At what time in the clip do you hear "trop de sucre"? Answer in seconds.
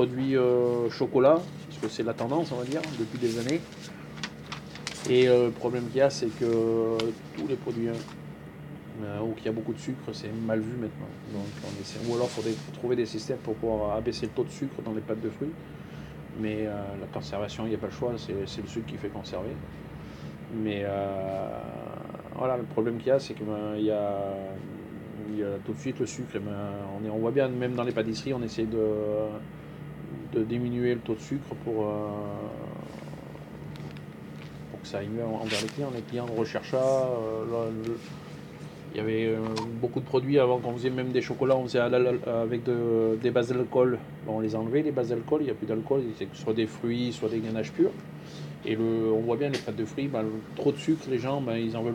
50.56-51.04